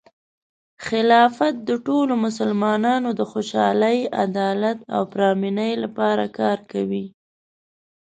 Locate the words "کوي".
6.71-7.05